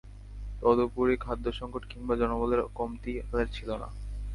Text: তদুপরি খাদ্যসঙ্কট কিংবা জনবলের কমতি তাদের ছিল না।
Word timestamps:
তদুপরি 0.61 1.15
খাদ্যসঙ্কট 1.17 1.83
কিংবা 1.89 2.13
জনবলের 2.15 2.61
কমতি 2.75 3.11
তাদের 3.21 3.47
ছিল 3.47 3.69
না। 3.75 3.87